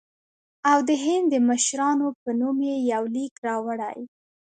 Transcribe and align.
او 0.71 0.77
د 0.89 0.91
هند 1.03 1.25
د 1.33 1.35
مشرانو 1.49 2.07
په 2.21 2.29
نوم 2.39 2.57
یې 2.69 2.77
یو 2.91 3.03
لیک 3.15 3.33
راوړی. 3.47 4.01